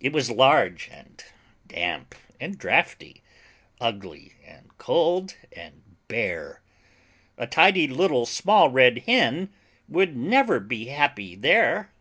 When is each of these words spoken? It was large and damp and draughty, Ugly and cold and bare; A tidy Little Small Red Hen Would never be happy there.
It 0.00 0.12
was 0.12 0.32
large 0.32 0.88
and 0.90 1.22
damp 1.64 2.16
and 2.40 2.58
draughty, 2.58 3.22
Ugly 3.80 4.32
and 4.44 4.68
cold 4.78 5.36
and 5.52 5.96
bare; 6.08 6.60
A 7.38 7.46
tidy 7.46 7.86
Little 7.86 8.26
Small 8.26 8.68
Red 8.68 9.04
Hen 9.06 9.52
Would 9.88 10.16
never 10.16 10.58
be 10.58 10.86
happy 10.86 11.36
there. 11.36 11.92